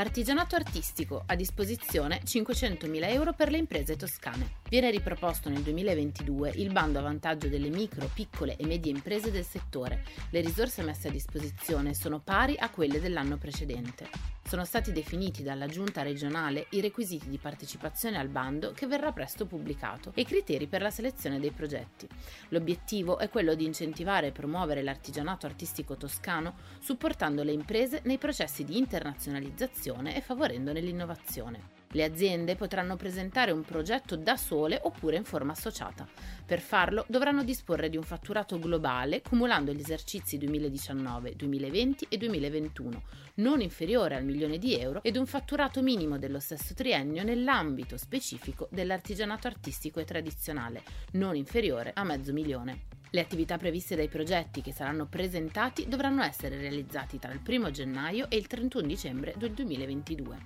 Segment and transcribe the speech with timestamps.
[0.00, 4.60] Artigianato artistico, a disposizione 500.000 euro per le imprese toscane.
[4.66, 9.44] Viene riproposto nel 2022 il bando a vantaggio delle micro, piccole e medie imprese del
[9.44, 10.04] settore.
[10.30, 14.08] Le risorse messe a disposizione sono pari a quelle dell'anno precedente.
[14.42, 19.46] Sono stati definiti dalla giunta regionale i requisiti di partecipazione al bando che verrà presto
[19.46, 22.08] pubblicato e i criteri per la selezione dei progetti.
[22.48, 28.64] L'obiettivo è quello di incentivare e promuovere l'artigianato artistico toscano supportando le imprese nei processi
[28.64, 31.78] di internazionalizzazione e favorendone l'innovazione.
[31.92, 36.06] Le aziende potranno presentare un progetto da sole oppure in forma associata.
[36.46, 43.02] Per farlo dovranno disporre di un fatturato globale cumulando gli esercizi 2019, 2020 e 2021,
[43.34, 48.68] non inferiore al milione di euro ed un fatturato minimo dello stesso triennio nell'ambito specifico
[48.70, 52.99] dell'artigianato artistico e tradizionale, non inferiore a mezzo milione.
[53.12, 58.30] Le attività previste dai progetti che saranno presentati dovranno essere realizzati tra il 1 gennaio
[58.30, 60.38] e il 31 dicembre del 2022.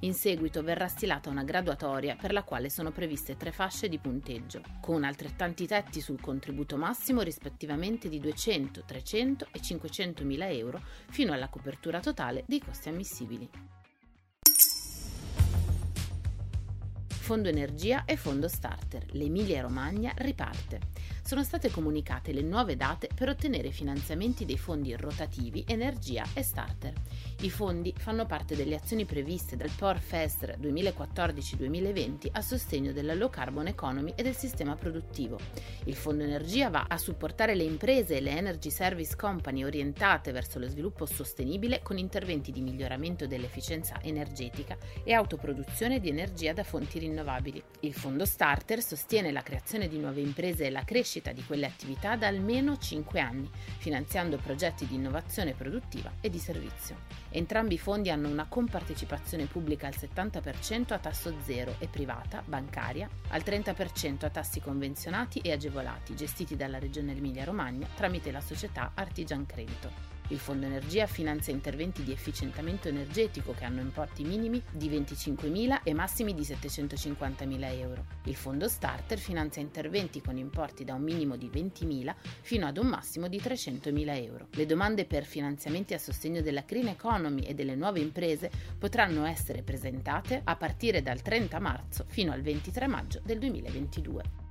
[0.00, 4.62] In seguito verrà stilata una graduatoria per la quale sono previste tre fasce di punteggio,
[4.80, 11.32] con altrettanti tetti sul contributo massimo rispettivamente di 200, 300 e 500 mila euro fino
[11.32, 13.48] alla copertura totale dei costi ammissibili.
[17.28, 19.04] Fondo Energia e Fondo Starter.
[19.12, 20.80] L'Emilia Romagna riparte
[21.28, 26.94] sono state comunicate le nuove date per ottenere finanziamenti dei fondi rotativi Energia e Starter.
[27.40, 33.28] I fondi fanno parte delle azioni previste dal POR FESR 2014-2020 a sostegno della low
[33.28, 35.38] carbon economy e del sistema produttivo.
[35.84, 40.58] Il Fondo Energia va a supportare le imprese e le energy service company orientate verso
[40.58, 46.98] lo sviluppo sostenibile con interventi di miglioramento dell'efficienza energetica e autoproduzione di energia da fonti
[47.00, 47.62] rinnovabili.
[47.80, 51.66] Il Fondo Starter sostiene la creazione di nuove imprese e la crescita crescita di quelle
[51.66, 56.96] attività da almeno 5 anni, finanziando progetti di innovazione produttiva e di servizio.
[57.30, 63.08] Entrambi i fondi hanno una compartecipazione pubblica al 70% a tasso zero e privata, bancaria,
[63.28, 69.44] al 30% a tassi convenzionati e agevolati, gestiti dalla Regione Emilia-Romagna tramite la società Artigian
[69.46, 70.17] Credito.
[70.30, 75.94] Il Fondo Energia finanzia interventi di efficientamento energetico che hanno importi minimi di 25.000 e
[75.94, 78.04] massimi di 750.000 euro.
[78.24, 82.88] Il Fondo Starter finanzia interventi con importi da un minimo di 20.000 fino ad un
[82.88, 84.48] massimo di 300.000 euro.
[84.50, 89.62] Le domande per finanziamenti a sostegno della green economy e delle nuove imprese potranno essere
[89.62, 94.47] presentate a partire dal 30 marzo fino al 23 maggio del 2022.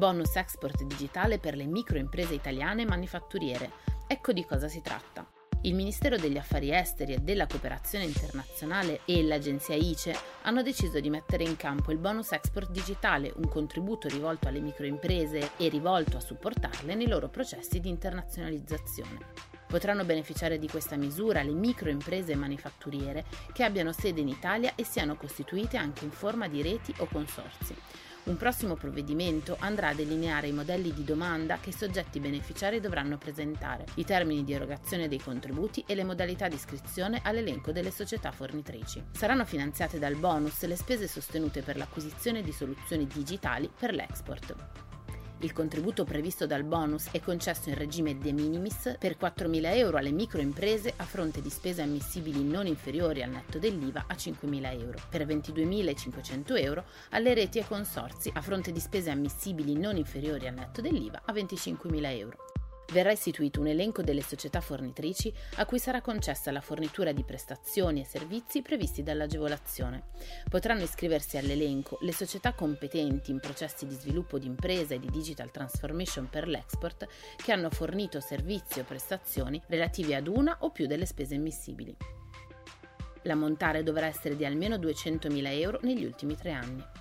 [0.00, 3.70] Bonus export digitale per le microimprese italiane manifatturiere.
[4.06, 5.28] Ecco di cosa si tratta.
[5.64, 11.10] Il Ministero degli Affari Esteri e della Cooperazione Internazionale e l'agenzia ICE hanno deciso di
[11.10, 16.20] mettere in campo il bonus export digitale, un contributo rivolto alle microimprese e rivolto a
[16.20, 19.18] supportarle nei loro processi di internazionalizzazione.
[19.66, 25.14] Potranno beneficiare di questa misura le microimprese manifatturiere che abbiano sede in Italia e siano
[25.16, 27.76] costituite anche in forma di reti o consorzi.
[28.22, 33.16] Un prossimo provvedimento andrà a delineare i modelli di domanda che i soggetti beneficiari dovranno
[33.16, 38.30] presentare, i termini di erogazione dei contributi e le modalità di iscrizione all'elenco delle società
[38.30, 39.02] fornitrici.
[39.12, 44.89] Saranno finanziate dal bonus le spese sostenute per l'acquisizione di soluzioni digitali per l'export.
[45.42, 50.10] Il contributo previsto dal bonus è concesso in regime de minimis per 4.000 euro alle
[50.10, 55.24] microimprese a fronte di spese ammissibili non inferiori al netto dell'IVA a 5.000 euro, per
[55.26, 60.82] 22.500 euro alle reti e consorzi a fronte di spese ammissibili non inferiori al netto
[60.82, 62.36] dell'IVA a 25.000 euro
[62.90, 68.00] verrà istituito un elenco delle società fornitrici a cui sarà concessa la fornitura di prestazioni
[68.00, 70.04] e servizi previsti dall'agevolazione.
[70.48, 75.50] Potranno iscriversi all'elenco le società competenti in processi di sviluppo di impresa e di digital
[75.50, 77.06] transformation per l'export
[77.36, 81.96] che hanno fornito servizi o prestazioni relativi ad una o più delle spese ammissibili.
[83.24, 86.99] La montare dovrà essere di almeno 200.000 euro negli ultimi tre anni.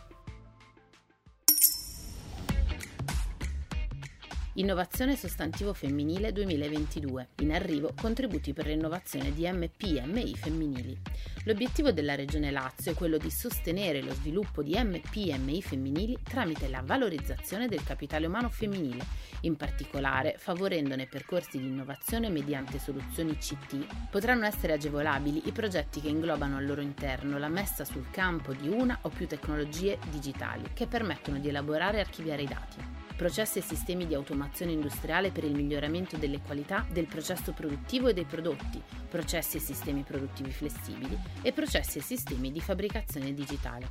[4.60, 7.30] Innovazione sostantivo femminile 2022.
[7.40, 10.98] In arrivo contributi per l'innovazione di MPMI femminili.
[11.46, 16.82] L'obiettivo della Regione Lazio è quello di sostenere lo sviluppo di MPMI femminili tramite la
[16.84, 19.06] valorizzazione del capitale umano femminile,
[19.44, 24.10] in particolare favorendone percorsi di innovazione mediante soluzioni CT.
[24.12, 28.68] Potranno essere agevolabili i progetti che inglobano al loro interno la messa sul campo di
[28.68, 33.62] una o più tecnologie digitali che permettono di elaborare e archiviare i dati processi e
[33.62, 38.82] sistemi di automazione industriale per il miglioramento delle qualità del processo produttivo e dei prodotti,
[39.10, 43.90] processi e sistemi produttivi flessibili e processi e sistemi di fabbricazione digitale.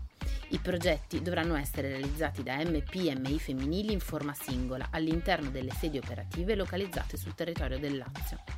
[0.48, 6.54] I progetti dovranno essere realizzati da MPMI femminili in forma singola all'interno delle sedi operative
[6.54, 8.57] localizzate sul territorio del Lazio.